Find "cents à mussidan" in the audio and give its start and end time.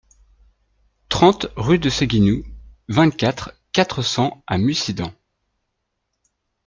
4.01-5.13